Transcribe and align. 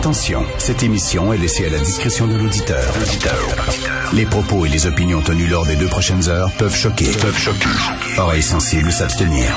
Attention, 0.00 0.46
cette 0.56 0.82
émission 0.82 1.30
est 1.34 1.36
laissée 1.36 1.66
à 1.66 1.68
la 1.68 1.78
discrétion 1.78 2.26
de 2.26 2.34
l'auditeur. 2.34 2.94
Les 4.14 4.24
propos 4.24 4.64
et 4.64 4.70
les 4.70 4.86
opinions 4.86 5.20
tenues 5.20 5.46
lors 5.46 5.66
des 5.66 5.76
deux 5.76 5.88
prochaines 5.88 6.26
heures 6.30 6.50
peuvent 6.56 6.74
choquer. 6.74 7.10
Peuvent 7.20 7.36
choquer. 7.36 7.68
Oreilles 8.16 8.42
sensibles 8.42 8.90
s'abstenir. 8.90 9.54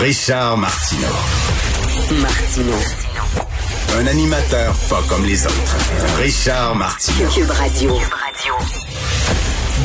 Richard 0.00 0.56
Martineau. 0.56 1.06
Martino. 2.18 2.76
Un 3.98 4.06
animateur 4.06 4.74
pas 4.88 5.02
comme 5.06 5.26
les 5.26 5.44
autres. 5.44 5.76
Richard 6.16 6.76
Martineau. 6.76 7.28
Cube 7.28 7.50
Radio. 7.50 7.92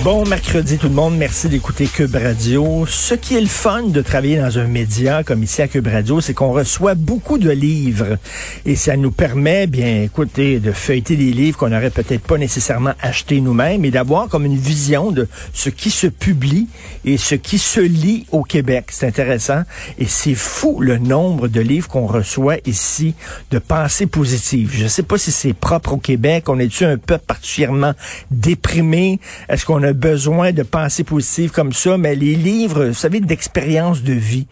Bon 0.01 0.25
mercredi 0.25 0.77
tout 0.77 0.89
le 0.89 0.93
monde, 0.93 1.15
merci 1.15 1.47
d'écouter 1.47 1.85
Cube 1.85 2.15
Radio. 2.15 2.85
Ce 2.85 3.13
qui 3.13 3.35
est 3.35 3.41
le 3.41 3.47
fun 3.47 3.83
de 3.83 4.01
travailler 4.01 4.37
dans 4.37 4.59
un 4.59 4.67
média 4.67 5.23
comme 5.23 5.43
ici 5.43 5.61
à 5.61 5.69
Cube 5.69 5.87
Radio, 5.87 6.19
c'est 6.19 6.33
qu'on 6.33 6.51
reçoit 6.51 6.93
beaucoup 6.95 7.37
de 7.37 7.49
livres 7.49 8.17
et 8.65 8.75
ça 8.75 8.97
nous 8.97 9.11
permet, 9.11 9.65
bien 9.65 10.01
écoutez, 10.01 10.59
de 10.59 10.73
feuilleter 10.73 11.15
des 11.15 11.31
livres 11.31 11.57
qu'on 11.57 11.69
n'aurait 11.69 11.89
peut-être 11.89 12.23
pas 12.23 12.37
nécessairement 12.37 12.93
achetés 13.01 13.39
nous-mêmes 13.39 13.85
et 13.85 13.91
d'avoir 13.91 14.27
comme 14.27 14.43
une 14.45 14.57
vision 14.57 15.11
de 15.11 15.29
ce 15.53 15.69
qui 15.69 15.89
se 15.89 16.07
publie 16.07 16.67
et 17.05 17.15
ce 17.15 17.35
qui 17.35 17.57
se 17.57 17.79
lit 17.79 18.25
au 18.31 18.43
Québec. 18.43 18.87
C'est 18.89 19.07
intéressant 19.07 19.63
et 19.99 20.05
c'est 20.05 20.35
fou 20.35 20.79
le 20.81 20.97
nombre 20.97 21.47
de 21.47 21.61
livres 21.61 21.87
qu'on 21.87 22.07
reçoit 22.07 22.57
ici 22.65 23.15
de 23.51 23.59
pensées 23.59 24.07
positives. 24.07 24.71
Je 24.73 24.87
sais 24.87 25.03
pas 25.03 25.17
si 25.17 25.31
c'est 25.31 25.53
propre 25.53 25.93
au 25.93 25.97
Québec, 25.97 26.49
on 26.49 26.59
est-tu 26.59 26.83
un 26.83 26.97
peuple 26.97 27.25
particulièrement 27.25 27.93
déprimé, 28.31 29.21
est-ce 29.47 29.65
qu'on 29.65 29.82
a 29.83 29.93
besoin 29.93 30.51
de 30.51 30.63
pensées 30.63 31.03
positives 31.03 31.51
comme 31.51 31.73
ça, 31.73 31.97
mais 31.97 32.15
les 32.15 32.35
livres, 32.35 32.85
vous 32.87 32.93
savez, 32.93 33.19
d'expérience 33.19 34.03
de 34.03 34.13
vie, 34.13 34.47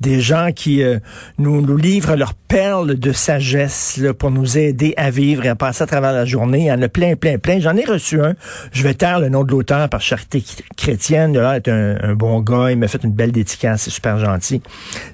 des 0.00 0.20
gens 0.20 0.50
qui 0.54 0.82
euh, 0.82 0.98
nous, 1.38 1.76
livrent 1.76 2.16
leurs 2.16 2.34
perles 2.34 2.98
de 2.98 3.12
sagesse 3.12 4.00
pour 4.18 4.30
nous 4.30 4.58
aider 4.58 4.94
à 4.96 5.10
vivre 5.10 5.44
et 5.44 5.48
à 5.48 5.54
passer 5.54 5.82
à 5.82 5.86
travers 5.86 6.12
la 6.12 6.24
journée. 6.24 6.60
Il 6.60 6.66
y 6.66 6.72
en 6.72 6.80
a 6.80 6.88
plein, 6.88 7.14
plein, 7.16 7.38
plein. 7.38 7.60
J'en 7.60 7.76
ai 7.76 7.84
reçu 7.84 8.20
un. 8.20 8.34
Je 8.72 8.82
vais 8.82 8.94
taire 8.94 9.20
le 9.20 9.28
nom 9.28 9.44
de 9.44 9.50
l'auteur 9.50 9.88
par 9.88 10.00
charité 10.00 10.42
chrétienne. 10.76 11.36
Là, 11.36 11.56
est 11.56 11.68
un, 11.68 12.14
bon 12.14 12.40
gars. 12.40 12.70
Il 12.70 12.78
m'a 12.78 12.88
fait 12.88 13.04
une 13.04 13.12
belle 13.12 13.32
dédicace. 13.32 13.82
C'est 13.82 13.90
super 13.90 14.18
gentil. 14.18 14.62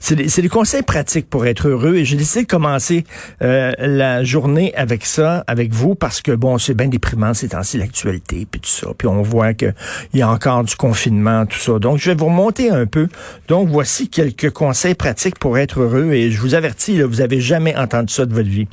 C'est 0.01 0.15
des, 0.15 0.27
des, 0.27 0.49
conseils 0.49 0.83
pratiques 0.83 1.29
pour 1.29 1.47
être 1.47 1.69
heureux. 1.69 1.97
Et 1.97 2.05
j'ai 2.05 2.17
décidé 2.17 2.45
de 2.45 2.49
commencer 2.49 3.05
euh, 3.43 3.73
la 3.79 4.23
journée 4.23 4.73
avec 4.77 5.05
ça, 5.05 5.45
avec 5.47 5.73
vous, 5.73 5.95
parce 5.95 6.23
que, 6.23 6.33
bon, 6.33 6.59
c'est 6.59 6.75
bien 6.75 6.89
déprimant 6.89 7.35
ces 7.35 7.49
temps-ci, 7.49 7.79
l'actualité, 7.79 8.47
puis 8.51 8.61
tout 8.61 8.71
ça. 8.71 8.89
Puis 8.97 9.09
on 9.09 9.23
voit 9.23 9.55
que 9.55 9.73
il 10.13 10.21
y 10.21 10.23
a 10.23 10.29
encore 10.29 10.65
du 10.65 10.77
confinement, 10.77 11.47
tout 11.47 11.59
ça. 11.59 11.79
Donc, 11.79 11.99
je 11.99 12.11
vais 12.11 12.17
vous 12.17 12.27
remonter 12.27 12.71
un 12.71 12.87
peu. 12.87 13.09
Donc, 13.49 13.69
voici 13.69 14.09
quelques 14.09 14.51
conseils 14.51 14.64
pratiques 14.97 15.39
pour 15.39 15.59
être 15.59 15.81
heureux. 15.81 16.13
Et 16.13 16.31
je 16.31 16.41
vous 16.41 16.55
avertis, 16.55 17.01
vous 17.03 17.21
avez 17.21 17.41
jamais 17.41 17.77
entendu 17.77 18.13
ça 18.13 18.27
de 18.27 18.35
votre 18.35 18.49
vie. 18.49 18.69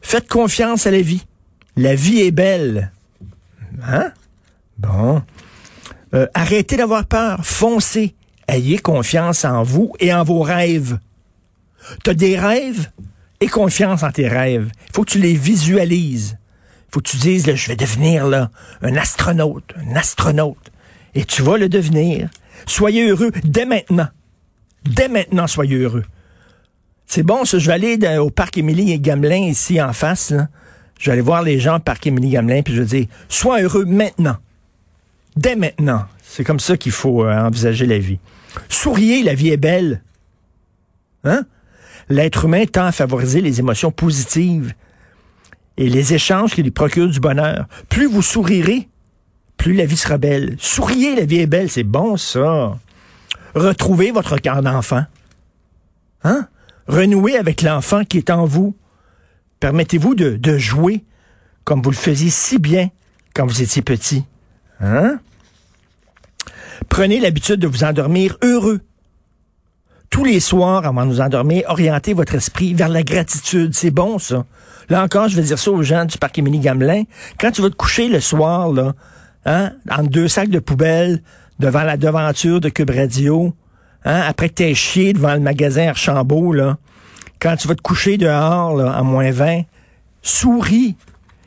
Faites 0.00 0.28
confiance 0.28 0.86
à 0.86 0.90
la 0.90 1.00
vie. 1.00 1.24
La 1.76 1.94
vie 1.94 2.20
est 2.20 2.30
belle. 2.30 2.92
Hein? 3.86 4.12
Bon. 4.78 5.22
Euh, 6.14 6.26
arrêtez 6.34 6.76
d'avoir 6.76 7.06
peur. 7.06 7.44
Foncez. 7.44 8.14
Ayez 8.48 8.78
confiance 8.78 9.44
en 9.44 9.62
vous 9.62 9.92
et 9.98 10.12
en 10.12 10.22
vos 10.22 10.42
rêves. 10.42 10.98
Tu 12.04 12.10
as 12.10 12.14
des 12.14 12.38
rêves? 12.38 12.90
Aie 13.40 13.48
confiance 13.48 14.02
en 14.02 14.10
tes 14.10 14.28
rêves. 14.28 14.70
Il 14.88 14.92
faut 14.94 15.04
que 15.04 15.10
tu 15.10 15.18
les 15.18 15.34
visualises 15.34 16.38
faut 16.96 17.02
que 17.02 17.10
tu 17.10 17.18
dises, 17.18 17.54
je 17.54 17.68
vais 17.68 17.76
devenir 17.76 18.24
un 18.24 18.96
astronaute, 18.96 19.74
un 19.76 19.96
astronaute. 19.96 20.72
Et 21.14 21.26
tu 21.26 21.42
vas 21.42 21.58
le 21.58 21.68
devenir. 21.68 22.30
Soyez 22.64 23.06
heureux 23.06 23.32
dès 23.44 23.66
maintenant. 23.66 24.08
Dès 24.88 25.08
maintenant, 25.08 25.46
soyez 25.46 25.76
heureux. 25.76 26.04
C'est 27.06 27.22
bon, 27.22 27.44
ça. 27.44 27.58
Je 27.58 27.66
vais 27.66 27.72
aller 27.74 28.18
au 28.18 28.30
parc 28.30 28.58
Émilie 28.58 28.92
et 28.92 28.98
Gamelin, 28.98 29.48
ici 29.48 29.80
en 29.80 29.92
face. 29.92 30.32
Je 30.98 31.06
vais 31.06 31.12
aller 31.12 31.22
voir 31.22 31.42
les 31.42 31.60
gens 31.60 31.76
au 31.76 31.80
parc 31.80 32.06
Émilie 32.06 32.30
Gamelin, 32.30 32.62
puis 32.62 32.74
je 32.74 32.82
vais 32.82 33.00
dire, 33.00 33.06
sois 33.28 33.62
heureux 33.62 33.84
maintenant. 33.84 34.36
Dès 35.36 35.56
maintenant. 35.56 36.04
C'est 36.22 36.44
comme 36.44 36.60
ça 36.60 36.76
qu'il 36.76 36.92
faut 36.92 37.24
euh, 37.24 37.38
envisager 37.38 37.86
la 37.86 37.98
vie. 37.98 38.18
Souriez, 38.68 39.22
la 39.22 39.34
vie 39.34 39.50
est 39.50 39.56
belle. 39.56 40.02
Hein? 41.24 41.44
L'être 42.08 42.44
humain 42.44 42.64
tend 42.66 42.86
à 42.86 42.92
favoriser 42.92 43.40
les 43.40 43.58
émotions 43.58 43.90
positives 43.90 44.74
et 45.76 45.88
les 45.88 46.14
échanges 46.14 46.54
qui 46.54 46.62
lui 46.62 46.70
procurent 46.70 47.08
du 47.08 47.20
bonheur. 47.20 47.66
Plus 47.88 48.06
vous 48.06 48.22
sourirez, 48.22 48.88
plus 49.56 49.74
la 49.74 49.86
vie 49.86 49.96
sera 49.96 50.18
belle. 50.18 50.56
Souriez, 50.58 51.16
la 51.16 51.24
vie 51.24 51.38
est 51.38 51.46
belle, 51.46 51.70
c'est 51.70 51.84
bon 51.84 52.16
ça. 52.16 52.78
Retrouvez 53.56 54.10
votre 54.10 54.36
cœur 54.36 54.62
d'enfant. 54.62 55.04
Hein? 56.24 56.46
Renouez 56.88 57.38
avec 57.38 57.62
l'enfant 57.62 58.04
qui 58.04 58.18
est 58.18 58.28
en 58.28 58.44
vous. 58.44 58.76
Permettez-vous 59.60 60.14
de, 60.14 60.58
jouer 60.58 61.04
comme 61.64 61.80
vous 61.80 61.90
le 61.90 61.96
faisiez 61.96 62.28
si 62.28 62.58
bien 62.58 62.90
quand 63.34 63.46
vous 63.46 63.62
étiez 63.62 63.80
petit. 63.80 64.26
Hein? 64.80 65.20
Prenez 66.90 67.18
l'habitude 67.18 67.58
de 67.58 67.66
vous 67.66 67.82
endormir 67.82 68.36
heureux. 68.44 68.82
Tous 70.10 70.24
les 70.24 70.38
soirs, 70.38 70.84
avant 70.84 71.06
de 71.06 71.10
nous 71.10 71.20
endormir, 71.22 71.64
orientez 71.68 72.12
votre 72.12 72.34
esprit 72.34 72.74
vers 72.74 72.90
la 72.90 73.02
gratitude. 73.02 73.74
C'est 73.74 73.90
bon, 73.90 74.18
ça. 74.18 74.44
Là 74.90 75.02
encore, 75.02 75.28
je 75.28 75.36
vais 75.36 75.42
dire 75.42 75.58
ça 75.58 75.70
aux 75.70 75.82
gens 75.82 76.04
du 76.04 76.18
parc 76.18 76.38
Émilie 76.38 76.60
Gamelin. 76.60 77.04
Quand 77.40 77.52
tu 77.52 77.62
vas 77.62 77.70
te 77.70 77.74
coucher 77.74 78.08
le 78.08 78.20
soir, 78.20 78.70
là, 78.70 78.92
hein, 79.46 79.72
entre 79.90 80.10
deux 80.10 80.28
sacs 80.28 80.50
de 80.50 80.58
poubelle, 80.58 81.22
devant 81.58 81.82
la 81.82 81.96
devanture 81.96 82.60
de 82.60 82.68
Cube 82.68 82.90
Radio, 82.90 83.54
hein, 84.04 84.22
après 84.26 84.48
que 84.48 84.74
chié 84.74 85.12
devant 85.12 85.34
le 85.34 85.40
magasin 85.40 85.88
Archambault, 85.88 86.52
là, 86.52 86.78
quand 87.40 87.56
tu 87.56 87.68
vas 87.68 87.74
te 87.74 87.82
coucher 87.82 88.18
dehors, 88.18 88.76
là, 88.76 88.92
à 88.92 89.02
moins 89.02 89.30
20, 89.30 89.62
souris 90.22 90.96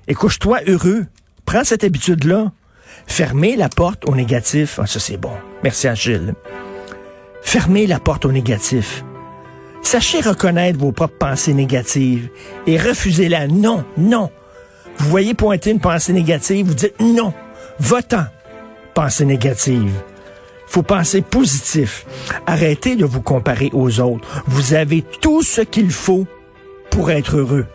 et 0.07 0.13
couche-toi 0.13 0.59
heureux. 0.67 1.05
Prends 1.45 1.63
cette 1.63 1.83
habitude-là. 1.83 2.51
Fermez 3.07 3.55
la 3.55 3.69
porte 3.69 4.07
au 4.07 4.15
négatif. 4.15 4.79
Ah, 4.81 4.85
ça, 4.85 4.99
c'est 4.99 5.17
bon. 5.17 5.31
Merci, 5.63 5.87
Achille. 5.87 6.33
Fermez 7.41 7.87
la 7.87 7.99
porte 7.99 8.25
au 8.25 8.31
négatif. 8.31 9.03
Sachez 9.81 10.21
reconnaître 10.21 10.77
vos 10.77 10.91
propres 10.91 11.17
pensées 11.17 11.53
négatives 11.53 12.29
et 12.67 12.77
refusez-la. 12.77 13.47
Non, 13.47 13.85
non. 13.97 14.29
Vous 14.97 15.09
voyez 15.09 15.33
pointer 15.33 15.71
une 15.71 15.79
pensée 15.79 16.13
négative, 16.13 16.67
vous 16.67 16.73
dites 16.73 16.99
non. 16.99 17.33
Votant, 17.79 18.25
pensée 18.99 19.23
négative. 19.23 19.93
Faut 20.67 20.83
penser 20.83 21.21
positif. 21.21 22.05
Arrêtez 22.45 22.97
de 22.97 23.05
vous 23.05 23.21
comparer 23.21 23.69
aux 23.71 24.01
autres. 24.01 24.43
Vous 24.45 24.73
avez 24.73 25.05
tout 25.21 25.41
ce 25.41 25.61
qu'il 25.61 25.89
faut 25.89 26.27
pour 26.89 27.09
être 27.09 27.37
heureux. 27.37 27.65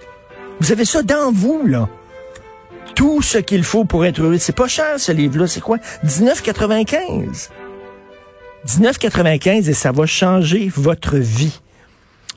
Vous 0.61 0.71
avez 0.71 0.85
ça 0.85 1.03
dans 1.03 1.33
vous, 1.33 1.67
là. 1.67 1.89
Tout 2.95 3.23
ce 3.23 3.39
qu'il 3.39 3.65
faut 3.65 3.87
pour 3.87 4.05
être 4.05 4.21
heureux. 4.21 4.37
C'est 4.37 4.55
pas 4.55 4.69
cher, 4.69 5.01
ce 5.01 5.12
livre-là. 5.12 5.47
C'est 5.47 5.62
quoi? 5.62 5.79
19,95. 6.05 7.49
19,95 8.67 9.71
et 9.71 9.73
ça 9.73 9.93
va 9.93 10.05
changer 10.05 10.71
votre 10.77 11.17
vie. 11.17 11.59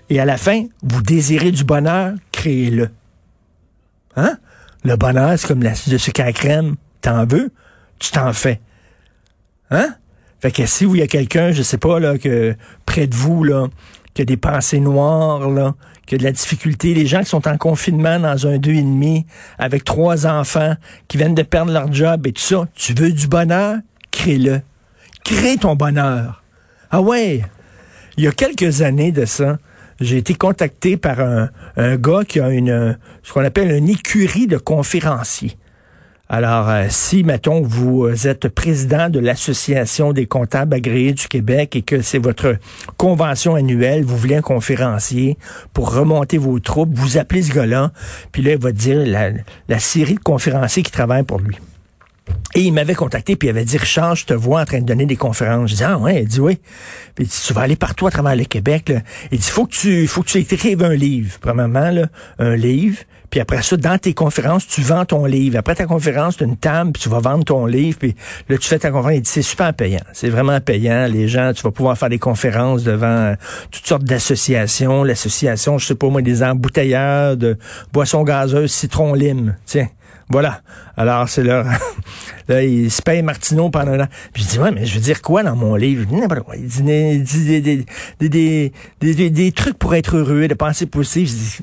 Et 0.10 0.22
à 0.22 0.24
la 0.24 0.38
fin, 0.38 0.64
vous 0.82 1.02
désirez 1.02 1.52
du 1.52 1.66
bonheur, 1.66 2.14
créez-le. 2.32 2.90
Hein? 4.16 4.38
Le 4.86 4.96
bonheur, 4.96 5.38
c'est 5.38 5.48
comme 5.50 5.62
la 5.62 5.74
de 5.88 5.98
sucre 5.98 6.22
à 6.22 6.32
crème. 6.32 6.78
T'en 7.02 7.26
veux? 7.26 7.52
Tu 8.00 8.12
t'en 8.12 8.32
fais. 8.32 8.62
Hein? 9.72 9.96
Fait 10.40 10.52
que 10.52 10.66
si 10.66 10.86
il 10.86 10.98
y 10.98 11.02
a 11.02 11.08
quelqu'un, 11.08 11.52
je 11.52 11.64
sais 11.64 11.78
pas, 11.78 12.00
là, 12.00 12.18
que 12.18 12.56
près 12.86 13.08
de 13.08 13.16
vous, 13.16 13.44
là, 13.44 13.68
qui 14.14 14.22
a 14.22 14.26
des 14.26 14.38
pensées 14.38 14.80
noires, 14.80 15.50
là, 15.50 15.76
qui 16.06 16.16
a 16.16 16.18
de 16.18 16.24
la 16.24 16.32
difficulté, 16.32 16.94
les 16.94 17.06
gens 17.06 17.20
qui 17.20 17.30
sont 17.30 17.48
en 17.48 17.58
confinement 17.58 18.20
dans 18.20 18.48
un 18.48 18.58
deux 18.58 18.74
et 18.74 18.82
demi, 18.82 19.26
avec 19.58 19.84
trois 19.84 20.28
enfants, 20.28 20.76
qui 21.08 21.18
viennent 21.18 21.36
de 21.36 21.44
perdre 21.44 21.72
leur 21.72 21.92
job 21.92 22.28
et 22.28 22.34
tout 22.34 22.42
ça, 22.42 22.68
tu 22.76 22.94
veux 22.94 23.12
du 23.12 23.28
bonheur? 23.28 23.78
Crée-le. 24.12 24.62
Crée 25.24 25.58
ton 25.58 25.76
bonheur. 25.76 26.44
Ah 26.92 27.02
ouais. 27.02 27.44
Il 28.18 28.24
y 28.24 28.28
a 28.28 28.32
quelques 28.32 28.82
années 28.82 29.12
de 29.12 29.26
ça, 29.26 29.58
j'ai 30.00 30.18
été 30.18 30.36
contacté 30.36 30.98
par 30.98 31.20
un, 31.20 31.50
un, 31.76 31.98
gars 31.98 32.24
qui 32.28 32.40
a 32.40 32.50
une 32.50 32.98
ce 33.24 33.34
qu'on 33.34 33.44
appelle 33.44 33.72
une 33.72 33.90
écurie 33.90 34.48
de 34.48 34.58
conférenciers. 34.58 35.58
Alors, 36.30 36.70
euh, 36.70 36.88
si, 36.90 37.24
mettons, 37.24 37.62
vous 37.62 38.28
êtes 38.28 38.50
président 38.50 39.10
de 39.10 39.20
l'Association 39.20 40.12
des 40.12 40.26
comptables 40.26 40.74
agréés 40.74 41.14
du 41.14 41.28
Québec 41.28 41.76
et 41.78 41.84
que 41.84 42.02
c'est 42.02 42.18
votre 42.18 42.58
convention 42.98 43.56
annuelle, 43.56 44.04
vous 44.04 44.18
voulez 44.18 44.36
un 44.36 44.42
conférencier 44.42 45.38
pour 45.74 45.94
remonter 45.94 46.38
vos 46.38 46.60
troupes, 46.60 46.94
vous 46.94 47.18
appelez 47.18 47.44
ce 47.44 47.54
gars-là, 47.54 47.94
puis 48.34 48.42
là, 48.42 48.52
il 48.52 48.58
va 48.58 48.74
dire 48.74 49.06
la, 49.06 49.80
série 49.80 50.16
de 50.16 50.20
conférenciers 50.20 50.84
qui 50.84 50.92
travaillent 50.92 51.24
pour 51.24 51.40
lui. 51.40 51.58
Et 52.56 52.62
il 52.64 52.74
m'avait 52.74 52.96
contacté, 52.96 53.38
puis 53.38 53.48
il 53.48 53.52
avait 53.52 53.64
dit, 53.64 53.78
Richard, 53.78 54.16
je 54.16 54.26
te 54.26 54.34
vois 54.34 54.62
en 54.62 54.66
train 54.66 54.80
de 54.82 54.86
donner 54.86 55.06
des 55.06 55.16
conférences. 55.16 55.72
Je 55.72 55.76
dis, 55.76 55.84
ah 55.86 55.98
ouais, 55.98 56.24
il 56.24 56.28
dit 56.28 56.42
oui. 56.42 56.60
Puis 57.16 57.24
il 57.24 57.28
dit, 57.28 57.42
tu 57.46 57.54
vas 57.54 57.62
aller 57.62 57.78
partout 57.78 58.06
à 58.06 58.12
travers 58.12 58.36
le 58.36 58.44
Québec. 58.44 58.92
Il 59.32 59.40
dit, 59.40 59.50
faut 59.50 59.66
que 59.66 59.74
tu 59.74 60.08
faut 60.08 60.24
que 60.24 60.28
tu 60.28 60.40
écrives 60.40 60.84
un 60.84 60.94
livre, 60.94 61.38
premièrement, 61.40 61.90
là, 61.90 62.08
un 62.38 62.58
livre. 62.58 62.98
Puis 63.30 63.40
après 63.40 63.62
ça, 63.62 63.76
dans 63.78 63.98
tes 63.98 64.14
conférences, 64.14 64.68
tu 64.68 64.82
vends 64.82 65.06
ton 65.06 65.26
livre. 65.26 65.58
Après 65.58 65.76
ta 65.76 65.86
conférence, 65.86 66.38
tu 66.38 66.44
as 66.44 66.48
une 66.48 66.58
table, 66.58 66.92
puis 66.94 67.04
tu 67.04 67.10
vas 67.10 67.20
vendre 67.20 67.44
ton 67.44 67.66
livre. 67.66 67.98
Puis 68.00 68.16
là, 68.50 68.58
tu 68.58 68.68
fais 68.68 68.80
ta 68.80 68.92
conférence. 68.92 69.22
C'est 69.26 69.42
super 69.42 69.74
payant. 69.74 70.04
C'est 70.14 70.30
vraiment 70.30 70.60
payant. 70.62 71.08
Les 71.08 71.28
gens, 71.28 71.52
tu 71.54 71.64
vas 71.64 71.72
pouvoir 71.72 71.98
faire 71.98 72.10
des 72.10 72.20
conférences 72.20 72.84
devant 72.84 73.08
euh, 73.08 73.36
toutes 73.72 73.86
sortes 73.86 74.04
d'associations. 74.04 75.04
L'association, 75.04 75.78
je 75.78 75.88
sais 75.88 75.96
pas 75.96 76.10
moi, 76.10 76.22
des 76.22 76.42
embouteilleurs 76.44 77.38
de 77.38 77.58
boissons 77.92 78.24
gazeuses, 78.24 78.72
citron, 78.72 79.14
lime. 79.14 79.56
Tiens. 79.66 79.88
Voilà. 80.30 80.62
Alors, 80.98 81.30
c'est 81.30 81.44
leur... 81.44 81.66
là, 82.48 82.64
il 82.64 82.92
se 82.92 83.02
paye 83.02 83.22
Martineau 83.22 83.70
pendant 83.70 83.94
un 83.94 84.02
an. 84.02 84.08
Puis 84.34 84.44
je 84.44 84.50
dis, 84.50 84.60
ouais, 84.60 84.72
mais 84.72 84.86
je 84.86 84.96
veux 84.96 85.02
dire 85.02 85.22
quoi 85.22 85.44
dans 85.44 85.56
mon 85.56 85.76
livre? 85.76 86.06
Il 86.56 86.68
dit, 86.68 87.62
des, 88.20 88.72
des, 89.00 89.30
des, 89.30 89.52
trucs 89.54 89.78
pour 89.78 89.96
être 89.96 90.18
heureux, 90.18 90.48
de 90.48 90.54
penser 90.54 90.86
positif. 90.86 91.62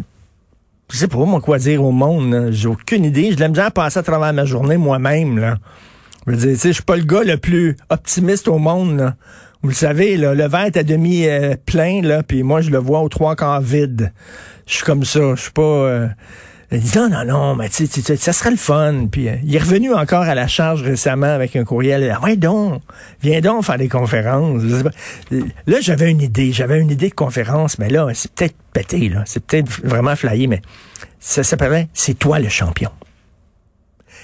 Je 0.93 0.99
sais 0.99 1.09
pas, 1.09 1.19
moi, 1.19 1.41
quoi 1.41 1.59
dire 1.59 1.83
au 1.83 1.93
monde. 1.93 2.49
J'ai 2.51 2.69
aucune 2.69 3.05
idée. 3.05 3.33
Je 3.33 3.39
l'aime 3.39 3.53
bien 3.53 3.71
passer 3.71 3.99
à 3.99 4.03
travers 4.03 4.33
ma 4.33 4.45
journée 4.45 4.77
moi-même. 4.77 5.39
Là. 5.39 5.57
Je 6.27 6.33
veux 6.33 6.37
dire, 6.37 6.53
tu 6.53 6.59
sais, 6.59 6.69
je 6.69 6.75
suis 6.75 6.83
pas 6.83 6.97
le 6.97 7.05
gars 7.05 7.25
le 7.25 7.37
plus 7.37 7.77
optimiste 7.91 8.49
au 8.49 8.59
monde. 8.59 8.99
Là. 8.99 9.15
Vous 9.63 9.69
le 9.69 9.75
savez, 9.75 10.17
là, 10.17 10.35
le 10.35 10.47
verre 10.47 10.67
est 10.67 10.77
à 10.77 10.83
demi 10.83 11.27
euh, 11.27 11.55
plein, 11.65 12.03
là, 12.03 12.23
puis 12.23 12.43
moi, 12.43 12.61
je 12.61 12.71
le 12.71 12.77
vois 12.77 13.01
aux 13.01 13.09
trois 13.09 13.35
quarts 13.35 13.63
vide. 13.63 14.13
Je 14.67 14.75
suis 14.75 14.85
comme 14.85 15.05
ça. 15.05 15.35
Je 15.35 15.41
suis 15.41 15.53
pas... 15.53 15.63
Euh, 15.63 16.09
il 16.73 16.81
dit 16.81 16.97
non, 16.97 17.09
non, 17.09 17.25
non, 17.25 17.55
mais 17.55 17.69
tu 17.69 17.87
sais, 17.87 18.17
ça 18.17 18.33
serait 18.33 18.51
le 18.51 18.57
fun. 18.57 19.07
Puis 19.11 19.29
euh, 19.29 19.37
il 19.45 19.55
est 19.55 19.59
revenu 19.59 19.93
encore 19.93 20.23
à 20.23 20.35
la 20.35 20.47
charge 20.47 20.83
récemment 20.83 21.27
avec 21.27 21.57
un 21.57 21.65
courriel. 21.65 22.15
Ah 22.15 22.23
ouais 22.23 22.37
donc, 22.37 22.83
viens 23.23 23.41
donc 23.41 23.65
faire 23.65 23.79
des 23.79 23.89
conférences. 23.89 24.63
Là, 25.31 25.81
j'avais 25.81 26.11
une 26.11 26.23
idée, 26.23 26.53
j'avais 26.53 26.81
une 26.81 26.91
idée 26.91 27.09
de 27.09 27.15
conférence, 27.15 27.79
mais 27.79 27.89
là, 27.89 28.09
c'est 28.15 28.33
peut-être 28.33 28.57
pété, 28.73 29.09
là. 29.09 29.23
C'est 29.27 29.45
peut-être 29.45 29.69
vraiment 29.85 30.17
flyé, 30.17 30.47
mais 30.47 30.63
ça 31.21 31.43
s'appellerait 31.43 31.89
C'est 31.93 32.19
toi 32.19 32.39
le 32.39 32.49
champion. 32.49 32.91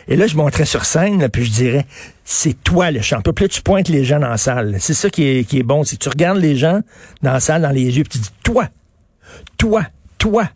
Et 0.09 0.17
là, 0.17 0.27
je 0.27 0.37
monterais 0.37 0.65
sur 0.65 0.85
scène, 0.85 1.29
puis 1.29 1.45
je 1.45 1.53
dirais, 1.53 1.87
c'est 2.25 2.61
toi 2.65 2.91
le 2.91 3.01
champion. 3.01 3.33
Puis 3.33 3.45
là, 3.45 3.49
tu 3.49 3.63
pointes 3.63 3.89
les 3.89 4.05
gens 4.05 4.19
dans 4.19 4.29
la 4.29 4.39
salle. 4.39 4.77
C'est 4.81 4.95
ça 4.95 5.11
qui 5.11 5.25
est, 5.25 5.45
qui 5.45 5.59
est 5.59 5.63
bon. 5.63 5.85
C'est 5.85 5.97
que 5.97 6.03
tu 6.03 6.09
regardes 6.09 6.39
les 6.39 6.57
gens 6.57 6.81
dans 7.23 7.33
la 7.33 7.41
salle, 7.41 7.63
dans 7.63 7.71
les 7.71 7.97
yeux, 7.97 8.05
puis 8.05 8.19
tu 8.19 8.19
dis, 8.19 8.31
toi, 8.43 8.69
toi, 9.57 9.85
toi, 10.19 10.49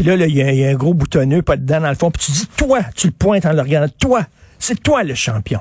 puis 0.00 0.08
là, 0.08 0.14
il 0.14 0.34
y, 0.34 0.64
a 0.64 0.70
un 0.70 0.74
gros 0.76 0.94
boutonneux, 0.94 1.42
pas 1.42 1.58
dedans 1.58 1.82
dans 1.82 1.90
le 1.90 1.94
fond. 1.94 2.10
Puis 2.10 2.24
tu 2.24 2.32
dis, 2.32 2.46
toi, 2.56 2.80
tu 2.94 3.08
le 3.08 3.12
pointes 3.12 3.44
en 3.44 3.52
le 3.52 3.60
regardant. 3.60 3.92
Toi, 3.98 4.22
c'est 4.58 4.82
toi 4.82 5.02
le 5.04 5.14
champion. 5.14 5.60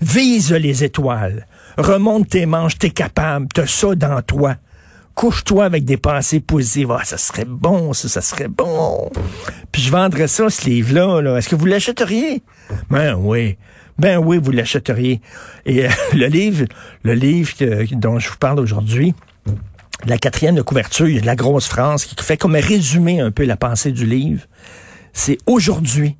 Vise 0.00 0.50
les 0.50 0.82
étoiles. 0.82 1.46
Remonte 1.76 2.30
tes 2.30 2.46
manches, 2.46 2.78
t'es 2.78 2.88
capable. 2.88 3.48
T'as 3.52 3.66
ça 3.66 3.94
dans 3.96 4.22
toi. 4.22 4.54
Couche-toi 5.14 5.66
avec 5.66 5.84
des 5.84 5.98
pensées 5.98 6.40
positives. 6.40 6.90
Ah, 6.90 7.04
ça 7.04 7.18
serait 7.18 7.44
bon, 7.44 7.92
ça, 7.92 8.08
ça 8.08 8.22
serait 8.22 8.48
bon. 8.48 9.10
Puis 9.72 9.82
je 9.82 9.90
vendrais 9.90 10.26
ça, 10.26 10.48
ce 10.48 10.64
livre-là. 10.64 11.20
-là, 11.20 11.36
Est-ce 11.36 11.50
que 11.50 11.56
vous 11.56 11.66
l'achèteriez? 11.66 12.42
Ben 12.88 13.14
oui. 13.14 13.58
Ben 13.98 14.16
oui, 14.16 14.38
vous 14.42 14.52
l'achèteriez. 14.52 15.20
Et 15.66 15.84
euh, 15.84 15.90
le 16.14 16.28
livre, 16.28 16.64
le 17.02 17.12
livre 17.12 17.52
dont 17.92 18.18
je 18.18 18.30
vous 18.30 18.38
parle 18.38 18.58
aujourd'hui, 18.58 19.14
la 20.06 20.18
quatrième 20.18 20.54
de 20.54 20.62
couverture, 20.62 21.08
il 21.08 21.14
y 21.14 21.18
a 21.18 21.20
de 21.20 21.26
la 21.26 21.36
grosse 21.36 21.66
France 21.66 22.04
qui 22.04 22.14
fait 22.22 22.36
comme 22.36 22.56
résumer 22.56 23.20
un 23.20 23.30
peu 23.30 23.44
la 23.44 23.56
pensée 23.56 23.92
du 23.92 24.06
livre. 24.06 24.42
C'est 25.12 25.38
aujourd'hui 25.46 26.16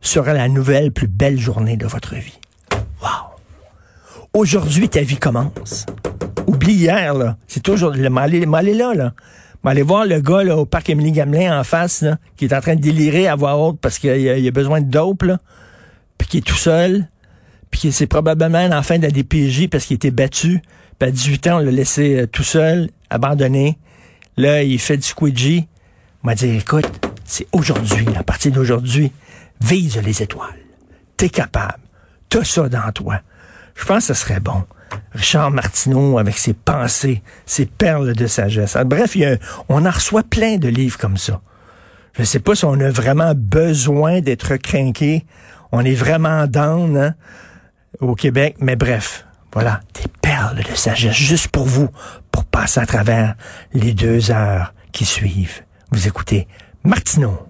sera 0.00 0.32
la 0.32 0.48
nouvelle 0.48 0.92
plus 0.92 1.08
belle 1.08 1.38
journée 1.38 1.76
de 1.76 1.86
votre 1.86 2.14
vie. 2.14 2.38
Wow! 3.02 3.30
Aujourd'hui, 4.32 4.88
ta 4.88 5.02
vie 5.02 5.18
commence. 5.18 5.86
Oublie 6.46 6.74
hier, 6.74 7.14
là. 7.14 7.36
C'est 7.46 7.62
toujours, 7.62 7.90
le 7.90 8.08
mal 8.08 8.34
est 8.34 8.74
là, 8.74 8.94
là. 8.94 9.12
aller 9.64 9.82
voir 9.82 10.06
le 10.06 10.20
gars, 10.20 10.42
là, 10.42 10.56
au 10.56 10.66
parc 10.66 10.88
Émilie 10.90 11.12
Gamelin 11.12 11.58
en 11.58 11.64
face, 11.64 12.02
là, 12.02 12.16
qui 12.36 12.46
est 12.46 12.54
en 12.54 12.60
train 12.60 12.76
de 12.76 12.80
délirer 12.80 13.28
à 13.28 13.36
voix 13.36 13.56
haute 13.56 13.78
parce 13.80 13.98
qu'il 13.98 14.10
a, 14.10 14.34
a, 14.34 14.50
besoin 14.50 14.80
de 14.80 14.90
dope, 14.90 15.22
là. 15.22 15.38
Puis 16.16 16.28
qui 16.28 16.38
est 16.38 16.46
tout 16.46 16.56
seul. 16.56 17.08
Puis 17.70 17.92
c'est 17.92 18.06
probablement 18.06 18.64
en 18.64 18.82
fin 18.82 18.98
de 18.98 19.02
la 19.02 19.10
DPJ 19.10 19.68
parce 19.68 19.84
qu'il 19.84 19.96
était 19.96 20.10
battu. 20.10 20.60
Puis 21.00 21.08
à 21.08 21.12
18 21.12 21.46
ans, 21.46 21.56
on 21.56 21.60
l'a 21.60 21.70
laissé 21.70 22.20
euh, 22.20 22.26
tout 22.26 22.42
seul 22.42 22.90
abandonné. 23.08 23.78
Là, 24.36 24.62
il 24.62 24.78
fait 24.78 24.98
du 24.98 25.02
squidgy. 25.02 25.66
Il 26.22 26.26
m'a 26.26 26.34
dit, 26.34 26.58
écoute, 26.58 26.86
c'est 27.24 27.46
aujourd'hui, 27.52 28.06
à 28.16 28.22
partir 28.22 28.52
d'aujourd'hui, 28.52 29.10
vise 29.62 29.96
les 29.96 30.22
étoiles. 30.22 30.58
T'es 31.16 31.30
capable. 31.30 31.78
T'as 32.28 32.44
ça 32.44 32.68
dans 32.68 32.92
toi. 32.92 33.20
Je 33.74 33.86
pense 33.86 34.08
que 34.08 34.14
ce 34.14 34.20
serait 34.20 34.40
bon. 34.40 34.62
Richard 35.12 35.50
Martineau 35.50 36.18
avec 36.18 36.36
ses 36.36 36.52
pensées, 36.52 37.22
ses 37.46 37.64
perles 37.64 38.12
de 38.12 38.26
sagesse. 38.26 38.76
Ah, 38.76 38.84
bref, 38.84 39.16
on 39.70 39.86
en 39.86 39.90
reçoit 39.90 40.22
plein 40.22 40.58
de 40.58 40.68
livres 40.68 40.98
comme 40.98 41.16
ça. 41.16 41.40
Je 42.12 42.20
ne 42.20 42.26
sais 42.26 42.40
pas 42.40 42.54
si 42.54 42.66
on 42.66 42.78
a 42.78 42.90
vraiment 42.90 43.32
besoin 43.34 44.20
d'être 44.20 44.56
craqué. 44.58 45.24
On 45.72 45.82
est 45.82 45.94
vraiment 45.94 46.46
down 46.46 46.98
hein, 46.98 47.14
au 48.00 48.14
Québec, 48.14 48.56
mais 48.60 48.76
bref, 48.76 49.24
voilà, 49.54 49.80
perles 50.40 50.64
de 50.64 50.74
sagesse 50.74 51.14
juste 51.14 51.48
pour 51.48 51.66
vous, 51.66 51.88
pour 52.32 52.44
passer 52.46 52.80
à 52.80 52.86
travers 52.86 53.34
les 53.74 53.92
deux 53.92 54.30
heures 54.30 54.72
qui 54.92 55.04
suivent. 55.04 55.62
Vous 55.90 56.08
écoutez 56.08 56.48
Martineau. 56.82 57.49